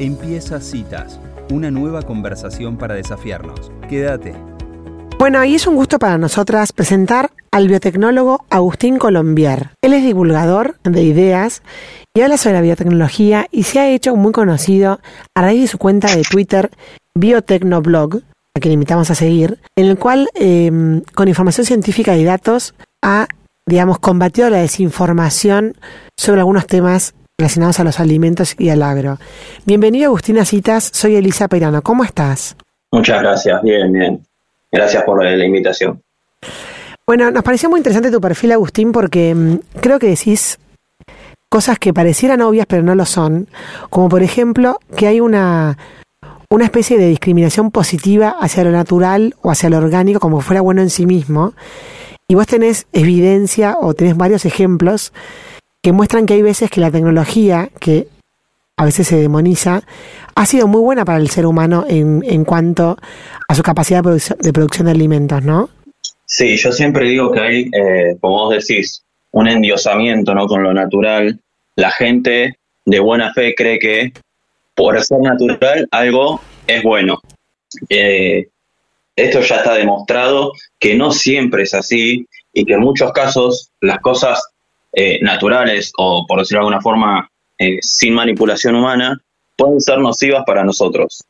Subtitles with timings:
[0.00, 1.18] Empieza Citas,
[1.50, 3.72] una nueva conversación para desafiarnos.
[3.88, 4.32] Quédate.
[5.18, 9.70] Bueno, y es un gusto para nosotras presentar al biotecnólogo Agustín Colombier.
[9.82, 11.62] Él es divulgador de ideas
[12.14, 15.00] y habla sobre la biotecnología y se ha hecho muy conocido
[15.34, 16.70] a raíz de su cuenta de Twitter
[17.16, 18.22] Biotecnoblog,
[18.54, 23.26] a quien invitamos a seguir, en el cual em, con información científica y datos ha,
[23.66, 25.76] digamos, combatido la desinformación
[26.16, 29.16] sobre algunos temas relacionados a los alimentos y al agro.
[29.64, 32.56] Bienvenido Agustín a Citas, soy Elisa Peirano, ¿cómo estás?
[32.90, 34.26] Muchas gracias, bien, bien.
[34.72, 36.02] Gracias por la, invitación.
[37.06, 40.58] Bueno, nos pareció muy interesante tu perfil, Agustín, porque mm, creo que decís
[41.48, 43.46] cosas que parecieran obvias pero no lo son,
[43.88, 45.78] como por ejemplo que hay una,
[46.50, 50.82] una especie de discriminación positiva hacia lo natural o hacia lo orgánico como fuera bueno
[50.82, 51.54] en sí mismo,
[52.26, 55.12] y vos tenés evidencia o tenés varios ejemplos
[55.82, 58.08] que muestran que hay veces que la tecnología, que
[58.76, 59.82] a veces se demoniza,
[60.34, 62.96] ha sido muy buena para el ser humano en, en cuanto
[63.48, 65.68] a su capacidad de, producción de alimentos, ¿no?
[66.24, 70.46] Sí, yo siempre digo que hay, eh, como vos decís, un endiosamiento ¿no?
[70.46, 71.40] con lo natural.
[71.74, 74.12] La gente de buena fe cree que
[74.74, 77.20] por ser natural algo es bueno.
[77.88, 78.48] Eh,
[79.16, 83.98] esto ya está demostrado que no siempre es así y que en muchos casos las
[83.98, 84.40] cosas
[85.00, 87.30] eh, naturales o, por decirlo de alguna forma,
[87.80, 89.20] sin manipulación humana,
[89.56, 91.24] pueden ser nocivas para nosotros.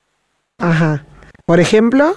[0.59, 1.05] Ajá.
[1.47, 2.15] Por ejemplo.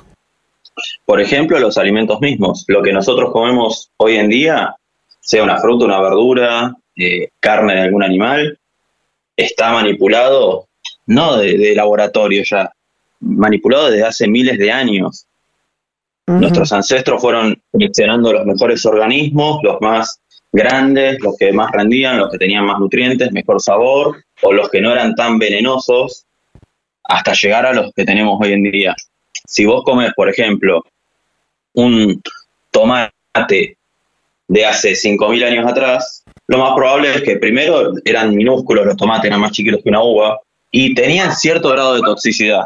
[1.06, 2.66] Por ejemplo, los alimentos mismos.
[2.68, 4.76] Lo que nosotros comemos hoy en día,
[5.22, 8.60] sea una fruta, una verdura, eh, carne de algún animal,
[9.38, 10.68] está manipulado,
[11.06, 12.72] no de, laboratorio ya,
[13.20, 15.26] manipulado desde hace miles de años.
[16.28, 22.30] Nuestros ancestros fueron seleccionando los mejores organismos, los más grandes, los que más rendían, los
[22.30, 26.26] que tenían más nutrientes, mejor sabor, o los que no eran tan venenosos,
[27.04, 28.96] hasta llegar a los que tenemos hoy en día.
[29.48, 30.84] Si vos comes, por ejemplo,
[31.74, 32.22] un
[32.72, 33.78] tomate
[34.48, 39.26] de hace 5.000 años atrás, lo más probable es que primero eran minúsculos, los tomates
[39.26, 42.66] eran más chiquitos que una uva, y tenían cierto grado de toxicidad.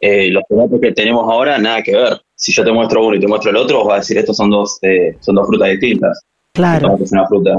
[0.00, 2.20] Eh, los tomates que tenemos ahora, nada que ver.
[2.36, 4.50] Si yo te muestro uno y te muestro el otro, vas a decir, estos son
[4.50, 6.20] dos, eh, son dos frutas distintas.
[6.52, 6.96] Claro.
[7.02, 7.58] es una fruta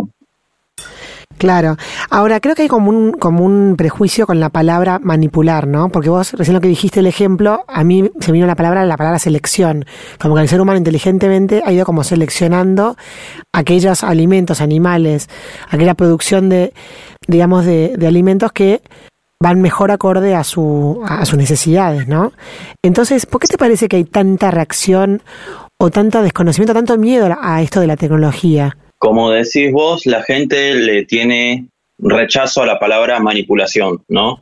[1.38, 1.78] Claro.
[2.10, 5.90] Ahora, creo que hay como un, como un prejuicio con la palabra manipular, ¿no?
[5.90, 8.98] Porque vos, recién lo que dijiste el ejemplo, a mí se vino la palabra, la
[8.98, 9.86] palabra selección.
[10.20, 12.98] Como que el ser humano inteligentemente ha ido como seleccionando
[13.54, 15.30] aquellos alimentos, animales,
[15.70, 16.74] aquella producción de,
[17.28, 18.82] digamos, de, de alimentos que
[19.42, 22.34] van mejor acorde a, su, a sus necesidades, ¿no?
[22.84, 25.22] Entonces, ¿por qué te parece que hay tanta reacción
[25.80, 28.76] o tanto desconocimiento, tanto miedo a esto de la tecnología?
[28.98, 31.68] Como decís vos, la gente le tiene
[32.00, 34.40] rechazo a la palabra manipulación, ¿no?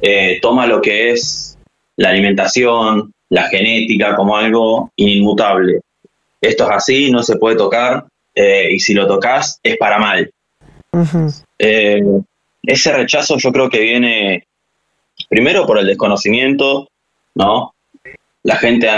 [0.00, 1.58] Eh, toma lo que es
[1.96, 5.80] la alimentación, la genética como algo inmutable.
[6.40, 10.30] Esto es así, no se puede tocar eh, y si lo tocas es para mal.
[11.58, 12.02] Eh,
[12.66, 14.46] ese rechazo yo creo que viene
[15.28, 16.88] primero por el desconocimiento,
[17.34, 17.74] ¿no?
[18.42, 18.88] La gente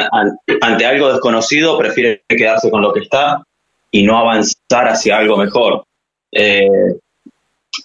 [0.61, 3.43] ante algo desconocido prefiere quedarse con lo que está
[3.91, 5.85] y no avanzar hacia algo mejor.
[6.33, 6.69] Eh,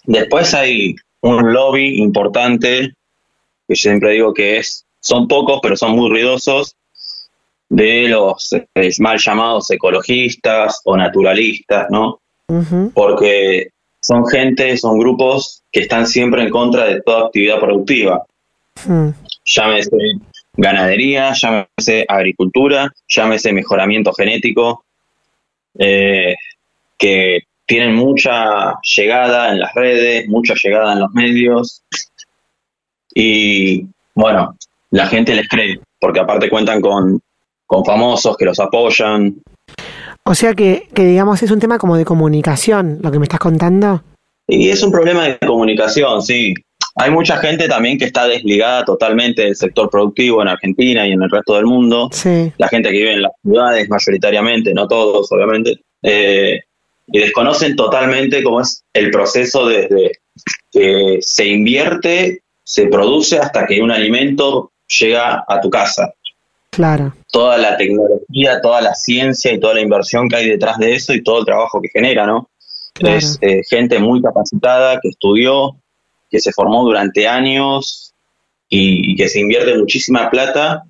[0.04, 2.92] después hay un lobby importante,
[3.66, 6.76] que siempre digo que es, son pocos, pero son muy ruidosos,
[7.70, 12.20] de los eh, mal llamados ecologistas o naturalistas, ¿no?
[12.92, 13.70] Porque
[14.04, 18.22] son gente, son grupos que están siempre en contra de toda actividad productiva.
[19.46, 19.96] Llámese
[20.54, 24.84] ganadería, llámese agricultura, llámese mejoramiento genético,
[25.78, 26.34] eh,
[26.98, 31.82] que tienen mucha llegada en las redes, mucha llegada en los medios
[33.14, 34.54] y bueno,
[34.90, 37.22] la gente les cree, porque aparte cuentan con,
[37.66, 39.42] con famosos que los apoyan.
[40.26, 43.40] O sea que, que, digamos, es un tema como de comunicación, lo que me estás
[43.40, 44.02] contando.
[44.48, 46.54] Y es un problema de comunicación, sí.
[46.96, 51.22] Hay mucha gente también que está desligada totalmente del sector productivo en Argentina y en
[51.22, 52.08] el resto del mundo.
[52.56, 56.60] La gente que vive en las ciudades mayoritariamente, no todos obviamente, eh,
[57.08, 60.12] y desconocen totalmente cómo es el proceso desde
[60.70, 64.70] que se invierte, se produce hasta que un alimento
[65.00, 66.12] llega a tu casa.
[66.74, 67.14] Claro.
[67.30, 71.12] Toda la tecnología, toda la ciencia y toda la inversión que hay detrás de eso
[71.12, 72.48] y todo el trabajo que genera, ¿no?
[73.00, 75.76] Es eh, gente muy capacitada que estudió,
[76.30, 78.12] que se formó durante años
[78.68, 80.84] y, que se invierte muchísima plata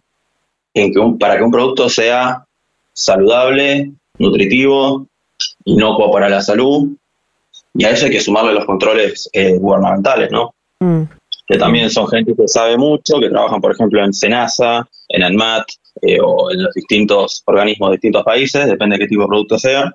[0.74, 2.44] en que para que un producto sea
[2.92, 5.06] saludable, nutritivo,
[5.64, 6.90] inocuo para la salud.
[7.74, 10.54] Y a eso hay que sumarle los controles eh, gubernamentales, ¿no?
[10.80, 11.04] Mm.
[11.46, 15.64] Que también son gente que sabe mucho, que trabajan, por ejemplo, en SENASA, en ANMAT
[16.02, 19.58] eh, o en los distintos organismos de distintos países, depende de qué tipo de producto
[19.58, 19.94] sea,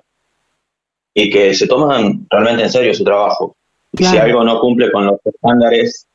[1.14, 3.56] y que se toman realmente en serio su trabajo.
[3.92, 6.06] Y si algo no cumple con los estándares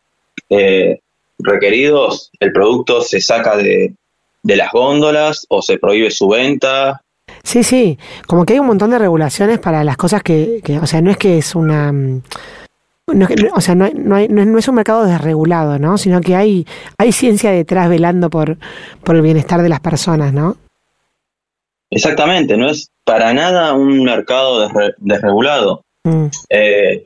[0.50, 1.00] eh,
[1.40, 3.94] requeridos, el producto se saca de,
[4.42, 7.02] de las góndolas o se prohíbe su venta.
[7.44, 10.86] Sí, sí, como que hay un montón de regulaciones para las cosas que, que o
[10.86, 11.94] sea, no es que es una...
[13.08, 15.98] Mm, no, o sea, no, no, hay, no, es un mercado desregulado, ¿no?
[15.98, 16.66] Sino que hay,
[16.98, 18.58] hay ciencia detrás velando por,
[19.04, 20.58] por el bienestar de las personas, ¿no?
[21.92, 24.68] Exactamente, no es para nada un mercado
[24.98, 25.84] desregulado.
[26.04, 26.26] Mm.
[26.50, 27.06] Eh,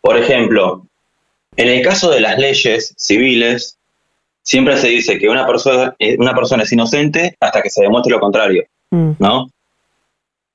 [0.00, 0.86] por ejemplo,
[1.56, 3.78] en el caso de las leyes civiles,
[4.42, 8.12] siempre se dice que una persona, eh, una persona es inocente hasta que se demuestre
[8.12, 8.64] lo contrario.
[8.90, 9.12] Mm.
[9.18, 9.50] ¿no?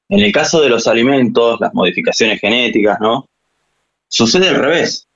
[0.08, 3.26] En el caso de los alimentos, las modificaciones genéticas, ¿no?
[4.12, 5.08] Sucede al revés.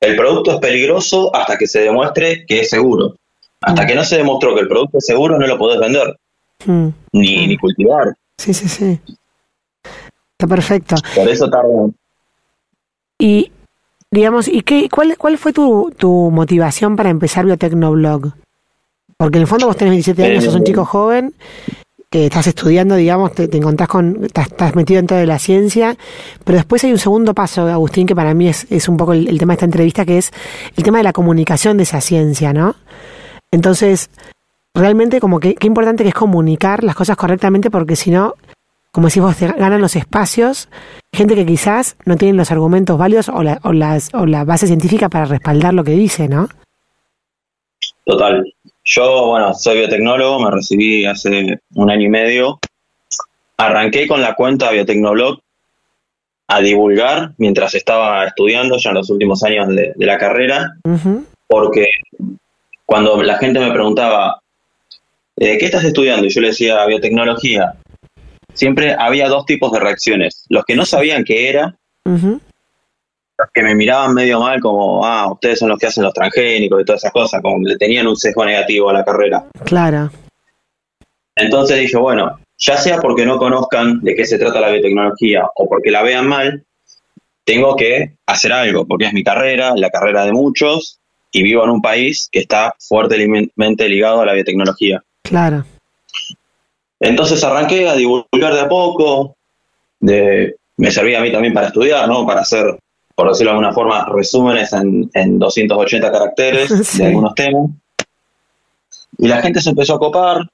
[0.00, 3.14] El producto es peligroso hasta que se demuestre que es seguro.
[3.60, 3.86] Hasta mm.
[3.86, 6.16] que no se demostró que el producto es seguro, no lo podés vender.
[6.64, 6.88] Mm.
[7.12, 8.14] Ni, ni, cultivar.
[8.38, 8.98] Sí, sí, sí.
[10.32, 10.96] Está perfecto.
[11.14, 11.90] Por eso tarda.
[13.18, 13.52] Y,
[14.10, 18.32] digamos, ¿y qué, cuál, cuál fue tu, tu motivación para empezar Biotecnoblog?
[19.18, 21.34] Porque en el fondo vos tenés 27 años, sos un eh, chico joven
[22.10, 25.96] que estás estudiando, digamos, te, encontrás con, estás, metido dentro de la ciencia,
[26.44, 29.38] pero después hay un segundo paso, Agustín, que para mí es, es un poco el,
[29.38, 30.32] tema de esta entrevista, que es
[30.76, 32.74] el tema de la comunicación de esa ciencia, ¿no?
[33.52, 34.10] Entonces,
[34.74, 38.34] realmente como que qué importante que es comunicar las cosas correctamente, porque si no,
[38.90, 40.68] como decís vos, te ganan los espacios,
[41.12, 44.66] gente que quizás no tiene los argumentos válidos o la, o, las, o la base
[44.66, 46.48] científica para respaldar lo que dice, ¿no?
[48.04, 48.42] Total.
[48.84, 52.58] Yo, bueno, soy biotecnólogo, me recibí hace un año y medio.
[53.56, 55.40] Arranqué con la cuenta Biotecnoblog
[56.48, 60.76] a divulgar mientras estaba estudiando, ya en los últimos años de, la carrera,
[61.46, 61.88] porque
[62.84, 64.40] cuando la gente me preguntaba,
[65.36, 66.26] ¿qué estás estudiando?
[66.26, 67.74] Y yo le decía biotecnología,
[68.54, 70.44] siempre había dos tipos de reacciones.
[70.48, 71.76] Los que no sabían qué era,
[73.52, 76.84] que me miraban medio mal, como, ah, ustedes son los que hacen los transgénicos y
[76.84, 79.44] todas esas cosas, como le tenían un sesgo negativo a la carrera.
[79.64, 80.10] Claro.
[81.36, 85.68] Entonces dije, bueno, ya sea porque no conozcan de qué se trata la biotecnología o
[85.68, 86.64] porque la vean mal,
[87.44, 90.98] tengo que hacer algo, porque es mi carrera, la carrera de muchos,
[91.32, 95.02] y vivo en un país que está fuertemente ligado a la biotecnología.
[95.22, 95.64] Claro.
[96.98, 99.36] Entonces arranqué a divulgar de a poco,
[100.00, 102.26] de, me servía a mí también para estudiar, ¿no?
[102.26, 102.78] Para hacer
[103.20, 107.70] por decirlo de alguna forma, resúmenes en, en 280 caracteres de algunos temas.
[109.18, 110.48] Y la gente se empezó a copar,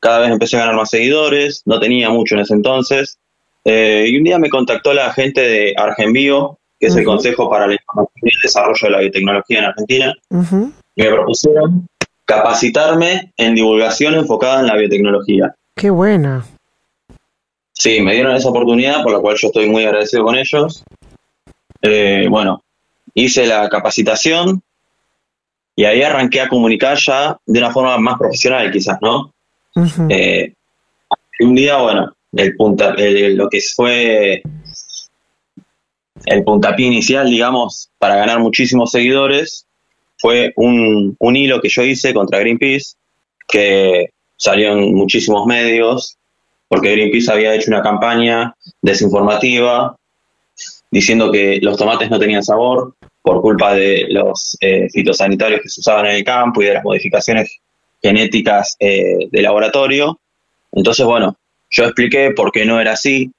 [0.00, 3.18] cada vez empecé a ganar más seguidores, no tenía mucho en ese entonces.
[3.66, 7.66] Eh, y un día me contactó la gente de Argenbio, que es el Consejo para
[7.66, 10.14] la Información y el Desarrollo de la Biotecnología en Argentina,
[10.94, 11.86] y me propusieron
[12.24, 15.54] capacitarme en divulgación enfocada en la biotecnología.
[15.74, 16.46] Qué buena.
[17.74, 20.82] Sí, me dieron esa oportunidad, por la cual yo estoy muy agradecido con ellos.
[21.82, 22.62] Eh, bueno,
[23.14, 24.62] hice la capacitación
[25.74, 29.32] y ahí arranqué a comunicar ya de una forma más profesional quizás, ¿no?
[30.08, 30.54] Eh,
[31.40, 34.42] un día, bueno, el punta, lo que fue
[36.24, 39.66] el puntapié inicial, digamos, para ganar muchísimos seguidores,
[40.18, 42.94] fue un, un hilo que yo hice contra Greenpeace,
[43.46, 46.16] que salió en muchísimos medios,
[46.68, 49.96] porque Greenpeace había hecho una campaña desinformativa
[50.90, 55.80] diciendo que los tomates no tenían sabor por culpa de los eh, fitosanitarios que se
[55.80, 57.58] usaban en el campo y de las modificaciones
[58.02, 60.20] genéticas eh, de laboratorio.
[60.72, 61.36] Entonces, bueno,
[61.70, 63.32] yo expliqué por qué no era así,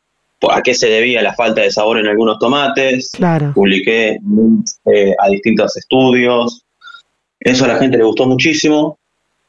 [0.52, 3.12] a qué se debía la falta de sabor en algunos tomates,
[3.54, 4.20] publiqué
[4.86, 6.64] eh, a distintos estudios.
[7.40, 9.00] Eso a la gente le gustó muchísimo.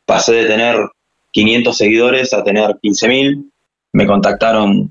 [0.06, 0.76] Pasé de tener
[1.32, 3.50] 500 seguidores a tener 15.000.
[3.92, 4.88] Me contactaron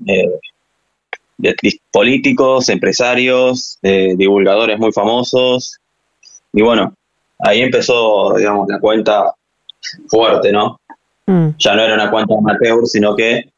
[1.38, 1.56] de
[1.90, 5.78] políticos, empresarios, divulgadores muy famosos.
[6.52, 6.92] Y bueno,
[7.38, 9.34] ahí empezó, digamos, la cuenta
[10.08, 10.80] fuerte, ¿no?
[11.26, 11.50] Mm.
[11.58, 13.50] Ya no era una cuenta amateur, sino que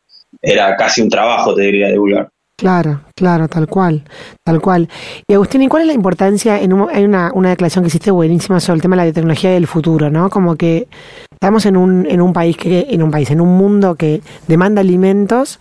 [0.42, 2.30] era casi un trabajo, te diría, divulgar.
[2.60, 4.04] Claro, claro, tal cual,
[4.44, 4.86] tal cual.
[5.26, 6.60] Y Agustín, ¿y cuál es la importancia?
[6.60, 10.10] En hay una, declaración que hiciste buenísima sobre el tema de la biotecnología del futuro,
[10.10, 10.28] ¿no?
[10.28, 10.86] Como que
[11.32, 14.82] estamos en un, en un país que, en un país, en un mundo que demanda
[14.82, 15.58] alimentos.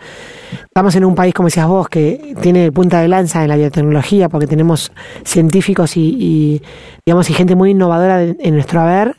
[0.66, 4.28] Estamos en un país, como decías vos, que tiene punta de lanza en la biotecnología,
[4.28, 4.92] porque tenemos
[5.24, 6.62] científicos y,
[7.06, 9.16] digamos, y gente muy innovadora en nuestro haber.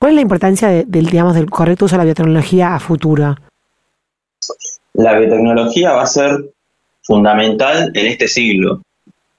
[0.00, 3.36] ¿Cuál es la importancia del, digamos, del correcto uso de la biotecnología a futuro?
[4.94, 6.51] La biotecnología va a ser
[7.02, 8.82] fundamental en este siglo.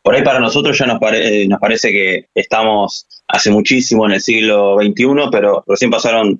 [0.02, 4.22] por ahí para nosotros ya nos, eh, nos parece que estamos hace muchísimo en el
[4.22, 6.40] siglo XXI, pero recién pasaron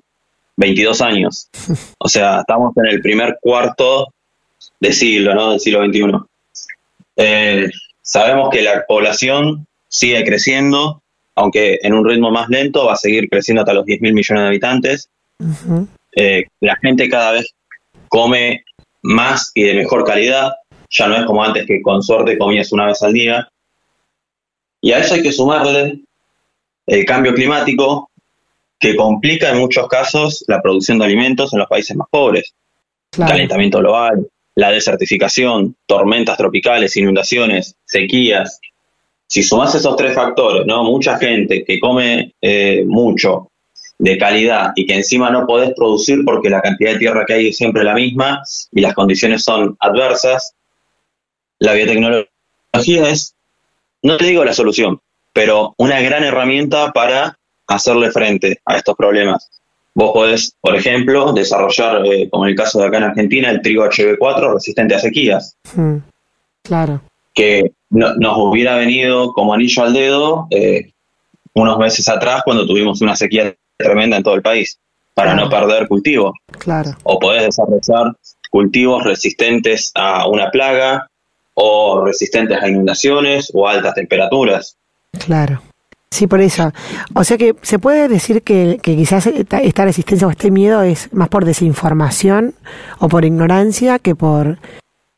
[0.56, 1.48] 22 años.
[1.98, 4.12] O sea, estamos en el primer cuarto
[4.78, 5.52] de siglo, ¿no?
[5.52, 6.02] Del siglo XXI.
[7.16, 7.70] Eh,
[8.02, 11.00] sabemos que la población sigue creciendo,
[11.34, 14.42] aunque en un ritmo más lento, va a seguir creciendo hasta los 10 mil millones
[14.42, 15.08] de habitantes.
[16.14, 17.54] Eh, la gente cada vez
[18.08, 18.64] come
[19.02, 20.52] más y de mejor calidad,
[20.94, 23.48] ya no es como antes que con suerte comías una vez al día.
[24.80, 26.00] Y a eso hay que sumarle
[26.86, 28.10] el cambio climático,
[28.78, 32.54] que complica en muchos casos la producción de alimentos en los países más pobres.
[33.10, 38.60] Calentamiento global, la desertificación, tormentas tropicales, inundaciones, sequías.
[39.26, 40.84] Si sumas esos tres factores, ¿no?
[40.84, 43.50] Mucha gente que come eh, mucho,
[43.98, 47.48] de calidad y que encima no podés producir porque la cantidad de tierra que hay
[47.48, 50.54] es siempre la misma y las condiciones son adversas,
[51.64, 53.34] la biotecnología es,
[54.02, 55.00] no te digo la solución,
[55.32, 59.48] pero una gran herramienta para hacerle frente a estos problemas.
[59.94, 63.62] Vos podés, por ejemplo, desarrollar, eh, como en el caso de acá en Argentina, el
[63.62, 65.56] trigo HB4 resistente a sequías.
[65.74, 65.98] Hmm,
[66.62, 67.00] claro.
[67.32, 70.90] Que nos hubiera venido como anillo al dedo eh,
[71.54, 74.78] unos meses atrás cuando tuvimos una sequía tremenda en todo el país
[75.14, 76.34] para no perder cultivo.
[76.58, 76.90] Claro.
[77.04, 78.16] O podés desarrollar
[78.50, 81.08] cultivos resistentes a una plaga
[81.54, 84.76] o resistentes a inundaciones o altas temperaturas.
[85.24, 85.62] Claro.
[86.10, 86.72] Sí, por eso.
[87.14, 91.28] O sea que se puede decir que, quizás esta, resistencia o este miedo es más
[91.28, 92.54] por desinformación
[93.00, 94.58] o por ignorancia que por,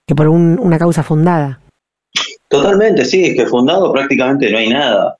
[0.06, 1.60] que por una causa fundada.
[2.48, 5.16] Totalmente, sí, es que fundado prácticamente no hay nada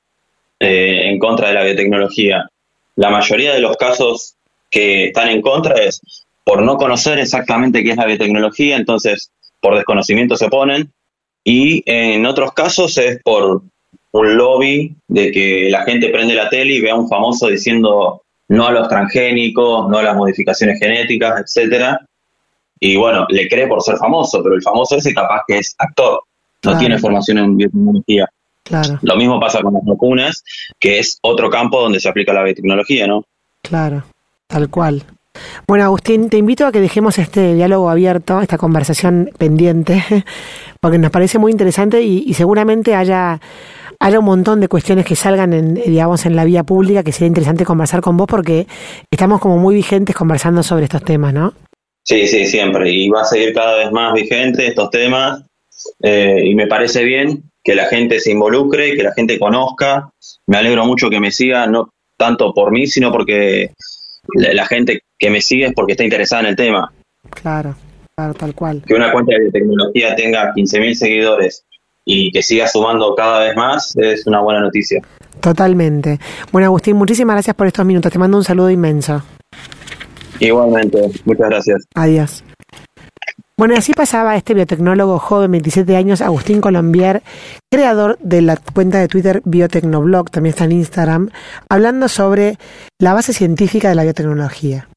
[0.61, 2.49] eh, en contra de la biotecnología
[2.97, 4.35] la mayoría de los casos
[4.71, 6.01] que están en contra es
[6.45, 9.31] por no conocer exactamente qué es la biotecnología, entonces
[9.61, 10.93] por desconocimiento se oponen,
[11.49, 13.63] y en otros casos es por
[14.11, 18.23] un lobby de que la gente prende la tele y vea a un famoso diciendo
[18.49, 22.05] no a los transgénicos, no a las modificaciones genéticas, etcétera.
[22.81, 26.21] Y bueno, le cree por ser famoso, pero el famoso ese capaz que es actor,
[26.65, 28.29] no tiene formación en biotecnología.
[29.03, 30.43] Lo mismo pasa con las vacunas,
[30.81, 33.25] que es otro campo donde se aplica la biotecnología, ¿no?
[33.63, 34.03] Claro,
[34.49, 35.05] tal cual.
[35.67, 40.03] Bueno, Agustín, te invito a que dejemos este diálogo abierto, esta conversación pendiente,
[40.81, 43.41] porque nos parece muy interesante y, seguramente haya,
[43.99, 47.29] haya un montón de cuestiones que salgan en, digamos, en la vía pública que sería
[47.29, 48.67] interesante conversar con vos porque
[49.11, 51.55] estamos como muy vigentes conversando sobre estos temas, ¿no?
[52.05, 52.91] Sí, sí, siempre.
[52.91, 55.43] Y va a seguir cada vez más vigente estos temas.
[56.03, 60.11] Eh, y me parece bien que la gente se involucre, que la gente conozca.
[60.47, 63.73] Me alegro mucho que me siga, no tanto por mí, sino porque
[64.35, 66.93] la, gente que me sigue es porque está interesada en el tema.
[67.31, 67.75] Claro,
[68.15, 68.83] claro, tal cual.
[68.87, 71.65] Que una cuenta de tecnología tenga 15.000 seguidores
[72.05, 75.03] y que siga sumando cada vez más es una buena noticia.
[75.41, 76.19] Totalmente.
[76.53, 78.13] Bueno, Agustín, muchísimas gracias por estos minutos.
[78.13, 79.23] Te mando un saludo inmenso.
[80.39, 81.85] Igualmente, muchas gracias.
[81.95, 82.45] Adiós.
[83.59, 87.23] Bueno, así pasaba este biotecnólogo joven, 27 años, Agustín Colombier,
[87.73, 91.31] creador de la cuenta de Twitter Biotecnoblog, también está en Instagram,
[91.71, 92.59] hablando sobre
[92.99, 94.89] la base científica de la biotecnología.